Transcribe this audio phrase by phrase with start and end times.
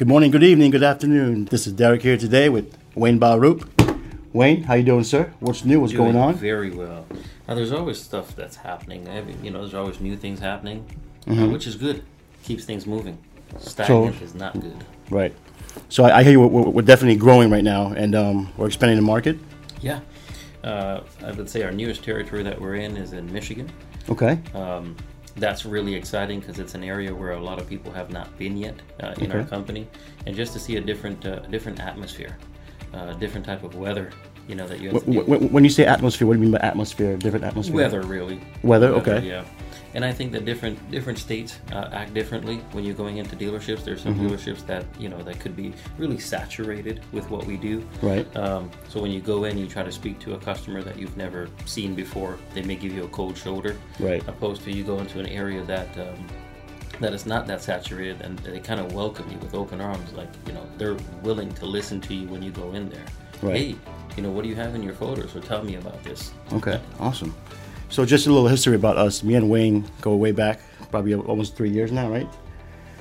[0.00, 1.44] Good morning, good evening, good afternoon.
[1.44, 3.68] This is Derek here today with Wayne Balroop.
[4.32, 5.30] Wayne, how you doing, sir?
[5.40, 5.78] What's new?
[5.78, 6.34] What's Doing going on?
[6.36, 7.04] Very well.
[7.46, 9.06] Now, there's always stuff that's happening.
[9.06, 10.86] Every, you know, there's always new things happening,
[11.26, 11.52] Mm-hmm.
[11.52, 12.02] which is good.
[12.44, 13.18] Keeps things moving.
[13.58, 14.82] Stagnant is not good.
[15.10, 15.34] Right.
[15.90, 18.96] So I, I hear you, we're, we're definitely growing right now, and um, we're expanding
[18.96, 19.38] the market.
[19.82, 20.00] Yeah.
[20.64, 23.70] Uh, I would say our newest territory that we're in is in Michigan.
[24.08, 24.40] Okay.
[24.54, 24.96] Um,
[25.36, 28.56] that's really exciting because it's an area where a lot of people have not been
[28.56, 29.86] yet uh, in our company,
[30.26, 32.36] and just to see a different, uh, different atmosphere,
[32.94, 34.10] uh, different type of weather.
[34.48, 36.52] You know that you have to Wh- when you say atmosphere, what do you mean
[36.52, 37.16] by atmosphere?
[37.16, 37.76] Different atmosphere?
[37.76, 38.40] Weather, really.
[38.62, 39.20] Weather, okay.
[39.20, 39.44] Yeah,
[39.94, 43.84] and I think that different different states uh, act differently when you're going into dealerships.
[43.84, 44.28] There's some Mm-hmm.
[44.28, 47.86] dealerships that you know that could be really saturated with what we do.
[48.02, 48.26] Right.
[48.36, 51.16] Um, so when you go in, you try to speak to a customer that you've
[51.16, 52.38] never seen before.
[52.54, 53.76] They may give you a cold shoulder.
[53.98, 54.26] Right.
[54.28, 55.88] Opposed to you go into an area that.
[55.98, 56.26] Um,
[57.00, 60.12] that is not that saturated, and they kind of welcome you with open arms.
[60.12, 63.06] Like you know, they're willing to listen to you when you go in there.
[63.40, 63.56] Right.
[63.56, 63.76] Hey,
[64.18, 65.34] you know, what do you have in your photos?
[65.34, 66.32] Or tell me about this.
[66.52, 66.78] Okay.
[66.98, 67.34] Awesome.
[67.90, 69.22] So just a little history about us.
[69.22, 70.60] Me and Wayne go way back,
[70.90, 72.28] probably almost three years now, right?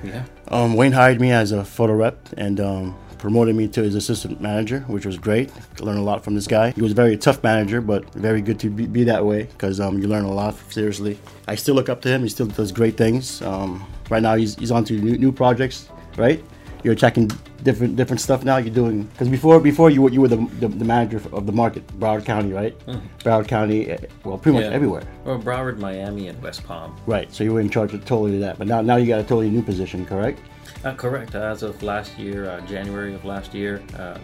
[0.04, 0.26] Yeah.
[0.48, 4.42] Um, Wayne hired me as a photo rep and um, promoted me to his assistant
[4.42, 5.52] manager, which was great.
[5.80, 6.72] Learned a lot from this guy.
[6.72, 9.80] He was a very tough manager, but very good to be, be that way because
[9.80, 10.56] um, you learn a lot.
[10.72, 12.24] Seriously, I still look up to him.
[12.24, 13.42] He still does great things.
[13.44, 15.90] Um, right now, he's, he's on to new, new projects.
[16.18, 16.44] Right,
[16.84, 17.30] you're attacking
[17.64, 18.58] different different stuff now.
[18.58, 21.52] You're doing because before before you were you were the, the, the manager of the
[21.52, 22.78] market, Broward County, right?
[23.20, 24.76] Broward County, eh, well, pretty much Yeah.
[24.76, 25.04] everywhere.
[25.26, 26.96] Or Broward, Miami, and West Palm.
[27.06, 27.32] Right.
[27.34, 29.50] So you were in charge of totally that, but now now you got a totally
[29.50, 30.40] new position, correct?
[30.86, 31.36] Uh, correct.
[31.36, 34.18] As of last year, uh, January of last year, um, uh,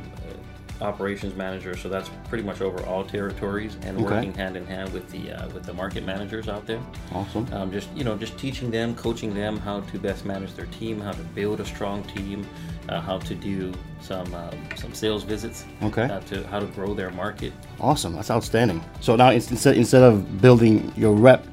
[0.82, 1.76] operations manager.
[1.78, 4.04] So that's pretty much over all territories and Okay.
[4.06, 6.80] working hand in hand with the uh, with the market managers out there.
[7.14, 7.48] Awesome.
[7.54, 11.00] Um, just you know, just teaching them, coaching them how to best manage their team,
[11.00, 12.46] how to build a strong team,
[12.90, 15.66] uh, how to do some uh, some sales visits.
[15.84, 16.04] Okay.
[16.04, 17.54] Uh, to how to grow their market.
[17.80, 18.84] Awesome, that's outstanding.
[19.00, 21.46] So now instead instead of building your rep,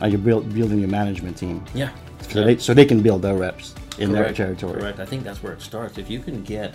[0.00, 1.90] now you're build, building your management team, Yeah.
[2.28, 4.80] so they so they can build their reps in their territory.
[4.80, 5.00] Correct.
[5.00, 5.98] I think that's where it starts.
[5.98, 6.72] If you can get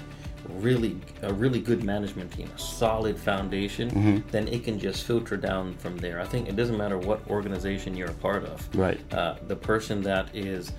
[0.50, 4.30] really a really good management team, a solid foundation, Mm-hmm.
[4.30, 6.20] then it can just filter down from there.
[6.20, 8.68] I think it doesn't matter what organization you're a part of.
[8.76, 9.00] Right.
[9.14, 10.72] Uh, the person that is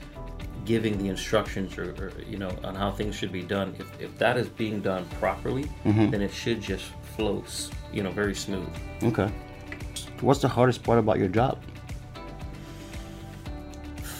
[0.64, 4.16] giving the instructions or, or you know on how things should be done if, if
[4.18, 6.10] that is being done properly Mm-hmm.
[6.10, 6.84] then it should just
[7.16, 7.44] flow
[7.92, 8.68] you know very smooth
[9.02, 9.30] Okay.
[10.22, 11.58] What's the hardest part about your job?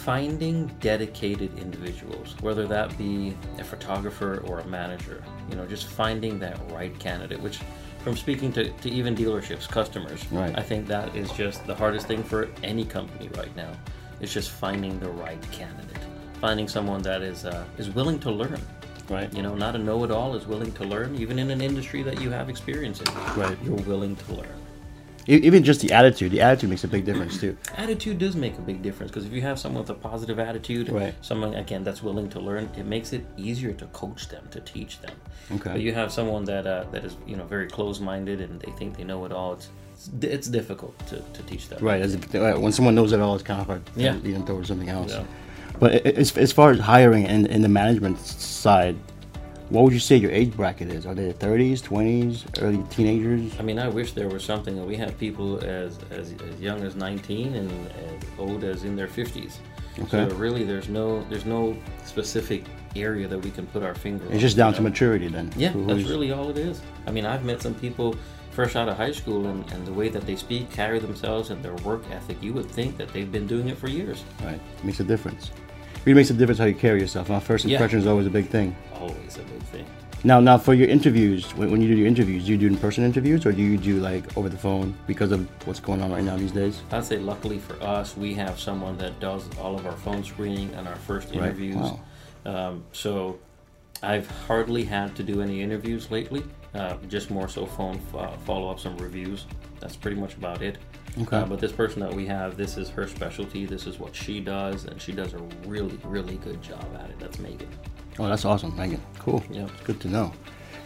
[0.04, 6.38] Finding dedicated individuals, whether that be a photographer or a manager, you know, just finding
[6.38, 7.58] that right candidate, which
[8.00, 10.54] from speaking to, to even dealerships, customers, Right.
[10.58, 13.72] I think that is just the hardest thing for any company right now.
[14.20, 15.96] It's just finding the right candidate,
[16.38, 18.60] finding someone that is uh, is willing to learn.
[19.08, 19.32] Right.
[19.34, 22.30] You know, not a know-it-all is willing to learn, even in an industry that you
[22.30, 23.06] have experience in.
[23.36, 23.56] Right.
[23.62, 24.63] You're willing to learn.
[25.26, 26.32] Even just the attitude.
[26.32, 27.56] The attitude makes a big difference too.
[27.76, 30.88] attitude does make a big difference because if you have someone with a positive attitude
[30.90, 31.14] Right.
[31.22, 35.00] someone again that's willing to learn it makes it easier to coach them to teach
[35.00, 35.12] them
[35.52, 35.70] Okay.
[35.72, 38.96] but you have someone that uh, that is you know very close-minded and they think
[38.96, 39.68] they know it all it's
[40.20, 42.02] it's, difficult to, to teach them Right.
[42.02, 44.12] As if, right, when someone knows it all, it's kind of hard to Yeah.
[44.24, 45.12] lead them towards something else.
[45.12, 45.24] Yeah.
[45.78, 48.96] But a- a- as, as far as hiring and in the management side,
[49.74, 51.04] what would you say your age bracket is?
[51.04, 53.58] Are they 30s, 20s, early teenagers?
[53.58, 56.82] I mean, I wish there was something that we have people as, as as young
[56.84, 59.56] as 19 and as old as in their 50s.
[59.98, 60.28] Okay.
[60.28, 62.64] So really, there's no there's no specific
[62.94, 64.24] area that we can put our finger.
[64.26, 65.52] on, It's just you down to maturity then.
[65.56, 66.80] Yeah, that's really all it is.
[67.08, 68.14] I mean, I've met some people
[68.52, 71.60] fresh out of high school, and, and the way that they speak, carry themselves, and
[71.64, 74.22] their work ethic, you would think that they've been doing it for years.
[74.44, 74.54] Right.
[74.78, 75.48] it Makes a difference.
[75.48, 77.30] It Really makes a difference how you carry yourself.
[77.30, 77.76] Now, first Yeah.
[77.76, 78.76] impression is always a big thing.
[78.94, 79.53] Always a big thing.
[80.26, 83.04] Now, now for your interviews, when, when you do your interviews, do you do in-person
[83.04, 86.24] interviews or do you do like over the phone because of what's going on right
[86.24, 86.80] now these days?
[86.90, 90.72] I'd say, luckily for us, we have someone that does all of our phone screening
[90.74, 91.76] and our first interviews.
[91.76, 91.98] Right.
[92.46, 92.68] Wow.
[92.68, 93.38] Um, so
[94.02, 96.42] I've hardly had to do any interviews lately.
[96.74, 99.44] Uh, just more so phone uh, follow ups and reviews.
[99.78, 100.78] That's pretty much about it.
[101.20, 101.36] Okay.
[101.36, 103.66] Uh, but this person that we have, this is her specialty.
[103.66, 107.18] This is what she does, and she does a really, really good job at it.
[107.20, 107.68] That's Megan.
[108.18, 109.00] Oh, that's awesome, Megan.
[109.18, 109.42] Cool.
[109.50, 110.32] Yeah, It's good to know.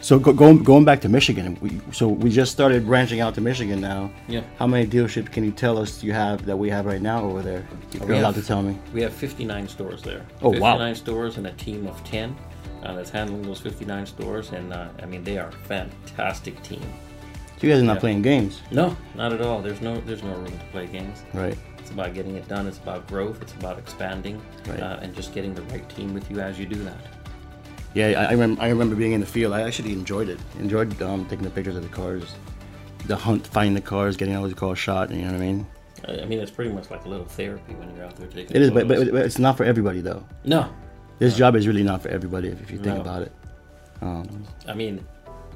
[0.01, 3.41] So go, going going back to Michigan, we, so we just started branching out to
[3.41, 4.11] Michigan now.
[4.29, 4.43] Yeah.
[4.57, 7.43] How many dealerships can you tell us you have that we have right now over
[7.43, 7.67] there?
[7.93, 8.79] If We allowed have- to tell me.
[8.95, 10.25] We have 59 stores there.
[10.41, 10.75] Oh, wow.
[10.79, 12.37] 59 stores and a team of 10
[12.85, 16.81] uh, that's handling those 59 stores, and uh, I mean they are a fantastic team.
[17.61, 18.01] So you guys are not Yeah.
[18.01, 19.61] playing games, No, not at all.
[19.61, 21.25] There's no there's no room to play games.
[21.35, 21.59] right?
[21.81, 22.69] It's about getting it done.
[22.69, 23.43] It's about growth.
[23.43, 24.81] It's about expanding, Right.
[24.81, 27.01] uh, and just getting the right team with you as you do that.
[27.95, 29.53] Yeah, I, I, remember, I remember being in the field.
[29.53, 30.39] I actually enjoyed it.
[30.59, 32.35] Enjoyed um, taking the pictures of the cars,
[33.07, 35.11] the hunt, finding the cars, getting all these cars shot.
[35.11, 35.67] You know what I mean?
[36.07, 38.55] I mean, it's pretty much like a little therapy when you're out there taking.
[38.55, 40.25] It is, but, but but it's not for everybody though.
[40.45, 40.71] no,
[41.19, 43.01] This job is really not for everybody if, if you think No.
[43.01, 43.33] about it.
[44.01, 45.05] Um, I mean,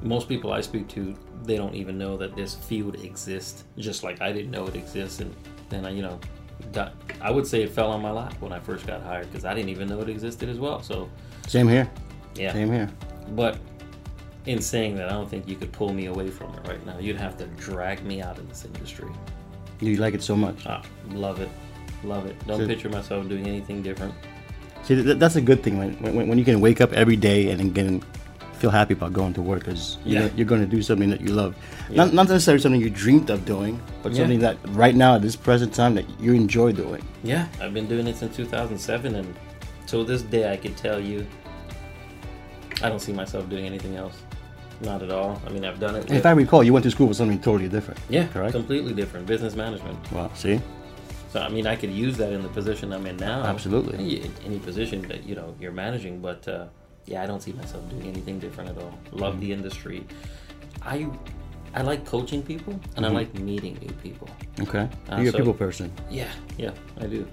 [0.01, 3.63] most people I speak to, they don't even know that this field exists.
[3.77, 5.33] Just like I didn't know it exists, and
[5.69, 6.19] then I, you know,
[6.73, 6.93] got.
[7.21, 9.53] I would say it fell on my lap when I first got hired because I
[9.53, 10.81] didn't even know it existed as well.
[10.83, 11.09] So,
[11.47, 11.89] same here.
[12.35, 12.53] Yeah.
[12.53, 12.89] Same here.
[13.29, 13.57] But
[14.45, 16.97] in saying that, I don't think you could pull me away from it right now.
[16.99, 19.09] You'd have to drag me out of this industry.
[19.79, 20.65] You like it so much.
[20.65, 20.81] Ah,
[21.11, 21.49] love it,
[22.03, 22.35] love it.
[22.47, 24.13] Don't So- picture myself doing anything different.
[24.83, 27.73] See, that's a good thing when, when, when you can wake up every day and
[27.73, 28.03] get
[28.63, 30.21] feel happy about going to work because Yeah.
[30.21, 31.53] you're, you're going to do something that you love.
[31.89, 31.97] Yeah.
[31.97, 34.19] Not, not necessarily something you dreamed of doing, but Yeah.
[34.19, 37.03] something that right now at this present time that you enjoy doing.
[37.23, 39.35] Yeah, I've been doing it since 2007, and
[39.85, 41.27] till this day, I could tell you,
[42.83, 44.15] I don't see myself doing anything else.
[44.81, 45.41] Not at all.
[45.47, 46.11] I mean, I've done it.
[46.11, 47.99] If I recall, you went to school for something totally different.
[48.09, 48.53] yeah, correct.
[48.53, 49.97] completely different business management.
[50.11, 50.59] Well, see,
[51.31, 53.43] So I mean, I could use that in the position I'm in now.
[53.43, 53.95] Absolutely.
[53.97, 56.65] Any, any position that you know you're managing, but uh,
[57.05, 58.93] yeah, I don't see myself doing anything different at all.
[59.11, 59.39] Love Mm-hmm.
[59.41, 60.03] the industry.
[60.81, 61.07] I
[61.73, 64.27] I like coaching people, and I like meeting new people.
[64.65, 65.91] okay, Uh, you're so- a people person.
[66.11, 67.25] Yeah, yeah, I do.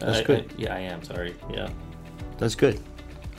[0.00, 0.40] That's I- good.
[0.50, 1.02] I- yeah, I am.
[1.02, 1.34] Sorry.
[1.52, 1.68] Yeah.
[2.38, 2.80] That's good.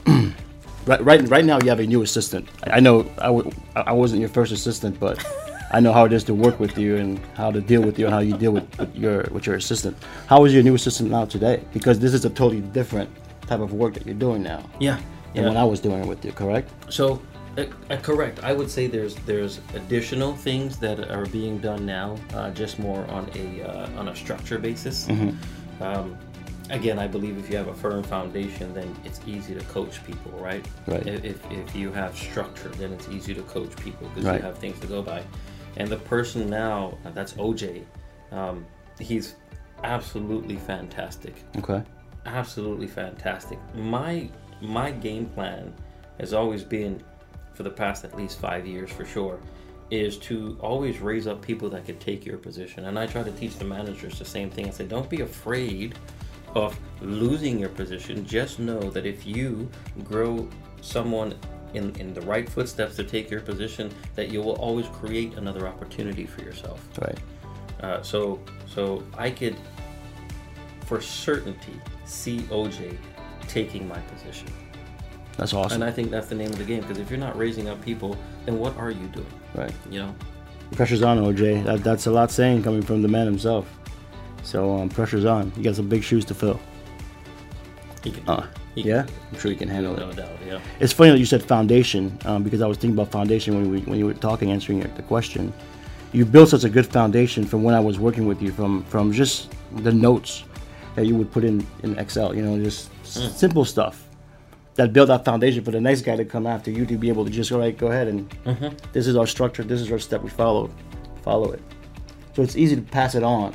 [0.86, 2.48] right, right, right now you have a new assistant.
[2.64, 5.24] I, know I w- I wasn't your first assistant, but
[5.72, 8.06] I know how it is to work with you and how to deal with you
[8.06, 9.96] and how you deal with, with your with your assistant.
[10.26, 11.62] How is your new assistant now today?
[11.72, 13.08] Because this is a totally different
[13.46, 14.98] type of work that you're doing now Yeah.
[15.34, 16.32] than when I was doing it with you.
[16.32, 16.68] Correct?
[16.92, 17.20] So,
[17.58, 18.40] uh, uh, correct.
[18.44, 23.04] I would say there's there's additional things that are being done now, uh, just more
[23.10, 25.08] on a uh, on a structure basis.
[25.80, 26.16] Um,
[26.70, 30.30] again, I believe if you have a firm foundation, then it's easy to coach people,
[30.32, 30.64] right?
[30.86, 31.06] Right.
[31.06, 34.36] If, if, you have structure, then it's easy to coach people because Right.
[34.36, 35.22] you have things to go by.
[35.76, 37.84] And the person now, uh, that's OJ.
[38.32, 38.64] Um,
[38.98, 39.34] he's
[39.82, 41.82] absolutely fantastic Okay.
[42.26, 43.58] absolutely fantastic.
[43.74, 44.28] My
[44.60, 45.72] my game plan
[46.18, 47.02] has always been,
[47.54, 49.40] for the past at least five years for sure,
[49.90, 52.84] is to always raise up people that could take your position.
[52.84, 54.66] And I try to teach the managers the same thing.
[54.68, 55.94] I say, don't be afraid
[56.54, 58.24] of losing your position.
[58.26, 59.70] Just know that if you
[60.04, 60.48] grow
[60.80, 61.34] someone
[61.74, 65.68] in, in the right footsteps to take your position, that you will always create another
[65.68, 66.86] opportunity for yourself.
[67.00, 67.18] Right.
[67.80, 69.56] Uh, so so I could,
[70.86, 71.72] for certainty,
[72.04, 72.96] see OJ
[73.48, 74.48] taking my position,
[75.36, 75.82] That's awesome.
[75.82, 76.82] and I think that's the name of the game.
[76.82, 79.26] Because if you're not raising up people, then what are you doing?
[79.54, 79.72] right.
[79.90, 80.14] You know?
[80.72, 81.64] Pressure's on, OJ.
[81.64, 83.66] That, that's a lot saying coming from the man himself.
[84.42, 85.52] So um, pressure's on.
[85.56, 86.58] You got some big shoes to fill.
[88.02, 90.00] He can, Uh, he yeah, can- I'm sure you can handle it.
[90.00, 90.30] no doubt.
[90.46, 90.58] Yeah.
[90.80, 93.80] It's funny that you said foundation um, because I was thinking about foundation when we
[93.82, 95.52] when you were talking, answering your- the question.
[96.12, 99.12] You built such a good foundation from when I was working with you, from from
[99.12, 99.50] just
[99.82, 100.44] the notes
[100.96, 102.34] that you would put in in Excel.
[102.34, 104.08] You know, just s- simple stuff
[104.76, 107.24] that built that foundation for the next guy to come after you to be able
[107.24, 108.26] to just all right, go ahead and
[108.92, 110.70] this is our structure, this is our step, we follow,
[111.22, 111.60] follow it.
[112.34, 113.54] So it's easy to pass it on.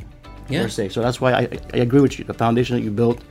[0.49, 0.63] Yeah.
[0.63, 0.89] Per se.
[0.89, 2.25] So that's why I, I agree with you.
[2.25, 3.23] The foundation that you built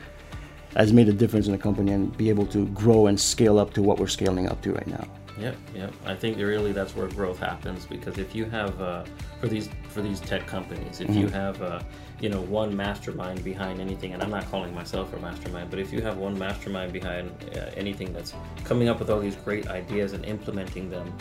[0.77, 3.73] has made a difference in the company and be able to grow and scale up
[3.75, 5.07] to what we're scaling up to right now.
[5.39, 5.93] Yep, yep.
[6.07, 9.05] I think really that's where growth happens because if you have uh,
[9.41, 11.81] for these for these tech companies, if you have uh,
[12.21, 15.93] you know one mastermind behind anything, and I'm not calling myself a mastermind, but if
[15.93, 20.13] you have one mastermind behind uh, anything that's coming up with all these great ideas
[20.13, 21.13] and implementing them,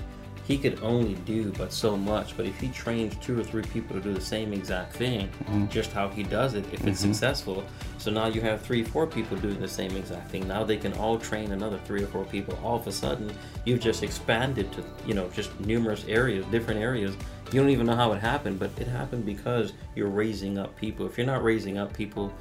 [0.45, 2.35] he could only do but so much.
[2.35, 5.67] But if he trains two or three people to do the same exact thing, mm-hmm.
[5.67, 7.13] just how he does it, if it's mm-hmm.
[7.13, 7.63] successful,
[7.97, 10.47] so now you have three, four people doing the same exact thing.
[10.47, 12.59] Now they can all train another three or four people.
[12.63, 13.31] All of a sudden,
[13.65, 17.15] you've just expanded to you know just numerous areas, different areas.
[17.51, 21.05] You don't even know how it happened, but it happened because you're raising up people.
[21.05, 22.33] If you're not raising up people,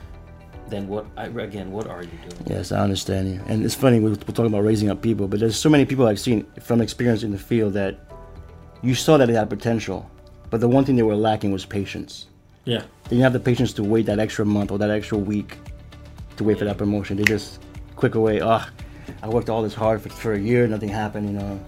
[0.73, 1.07] then what?
[1.17, 2.43] I, again, what are you doing?
[2.47, 3.41] Yes, I understand you.
[3.47, 6.07] And it's funny, we're, we're talking about raising up people, but there's so many people
[6.07, 7.99] I've seen from experience in the field that
[8.83, 10.11] you saw that they had potential,
[10.51, 12.27] but the one thing they were lacking was patience.
[12.65, 15.59] Yeah, They didn't have the patience to wait that extra month or that extra week
[16.37, 17.17] to wait for that promotion.
[17.17, 17.61] They just
[17.97, 18.69] quick away, ah,
[19.23, 21.61] I worked all this hard for, for a year, nothing happened, you know.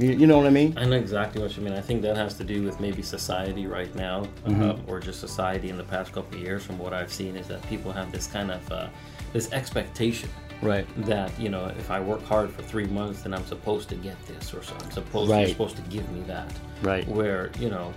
[0.00, 0.72] You, you know what I mean?
[0.78, 1.74] I know exactly what you mean.
[1.74, 5.68] I think that has to do with maybe society right now, um, or just society
[5.68, 6.64] in the past couple of years.
[6.64, 8.88] From what I've seen, is that people have this kind of uh,
[9.34, 10.30] this expectation
[10.62, 10.86] Right.
[11.04, 14.16] that you know, if I work hard for three months, then I'm supposed to get
[14.26, 15.40] this, or so I'm supposed Right.
[15.40, 16.50] you're supposed to give me that.
[16.82, 17.06] Right.
[17.06, 17.92] Where you know,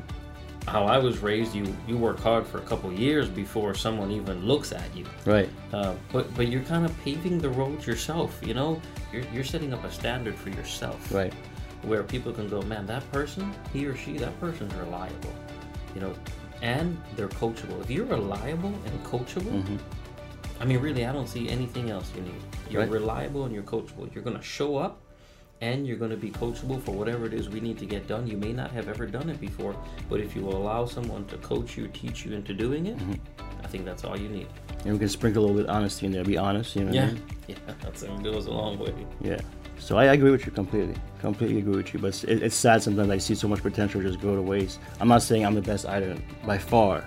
[0.68, 4.46] how I was raised, you you work hard for a couple years before someone even
[4.46, 5.06] looks at you.
[5.26, 5.50] Right.
[5.72, 8.42] Uh, but but you're kind of paving the road yourself.
[8.46, 8.82] You know,
[9.14, 11.14] you're you're setting up a standard for yourself.
[11.14, 11.32] Right.
[11.84, 15.34] Where people can go, man, that person, he or she, that person's reliable.
[15.94, 16.14] You know,
[16.62, 17.80] and they're coachable.
[17.82, 19.78] If you're reliable and coachable, Mm-hmm.
[20.62, 22.42] I mean, really, I don't see anything else you need.
[22.70, 22.90] You're Right.
[22.92, 24.14] reliable and you're coachable.
[24.14, 25.02] You're going to show up
[25.60, 28.28] and you're going to be coachable for whatever it is we need to get done.
[28.28, 29.76] You may not have ever done it before,
[30.10, 33.14] but if you allow someone to coach you, teach you into doing it, Mm-hmm.
[33.64, 34.48] I think that's all you need.
[34.86, 36.24] And we can sprinkle a little bit of honesty in there.
[36.24, 36.76] Be honest.
[36.76, 36.92] You know.
[36.92, 37.14] what I Yeah.
[37.14, 37.24] mean?
[37.48, 38.94] Yeah, that's, it goes a long way.
[39.22, 39.40] Yeah.
[39.84, 40.96] So I agree with you completely.
[41.20, 42.00] Completely agree with you.
[42.00, 44.80] But it's, it's sad sometimes I see so much potential just go to waste.
[45.02, 47.04] I'm not saying I'm the best either by far,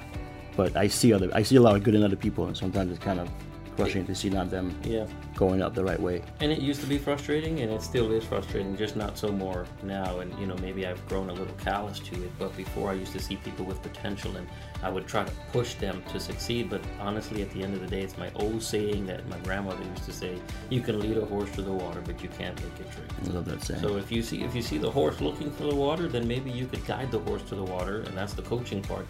[0.56, 2.90] but I see other I see a lot of good in other people, and sometimes
[2.90, 3.30] it's kind of
[3.76, 5.06] crushing to see not them Yeah.
[5.34, 6.22] going up the right way.
[6.40, 9.66] And it used to be frustrating, and it still is frustrating, just not so more
[9.82, 10.20] now.
[10.20, 12.30] And you know, maybe I've grown a little callous to it.
[12.38, 14.46] But before, I used to see people with potential, and
[14.82, 16.70] I would try to push them to succeed.
[16.70, 19.84] But honestly, at the end of the day, it's my old saying that my grandmother
[19.84, 20.38] used to say:
[20.70, 23.30] "You can lead a horse to the water, but you can't make it drink." I
[23.30, 23.80] love that saying.
[23.80, 26.50] So if you see if you see the horse looking for the water, then maybe
[26.50, 29.06] you could guide the horse to the water, and that's the coaching part.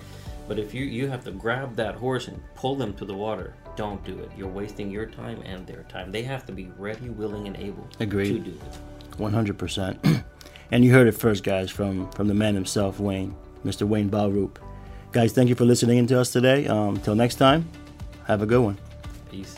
[0.49, 3.55] But if you you have to grab that horse and pull them to the water,
[3.77, 4.31] don't do it.
[4.37, 6.13] You're wasting your time and their time.
[6.13, 8.45] They have to be ready, willing, and able Agreed.
[8.45, 9.19] to do it.
[9.19, 10.25] 100%.
[10.71, 13.35] and you heard it first, guys, from, from the man himself, Wayne,
[13.65, 13.87] Mr.
[13.87, 14.57] Wayne Balroop.
[15.13, 16.67] Guys, thank you for listening in to us today.
[16.67, 17.69] Um, till next time,
[18.27, 18.79] have a good one.
[19.31, 19.57] Peace.